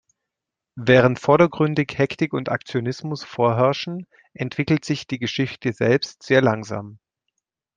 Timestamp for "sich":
4.83-5.05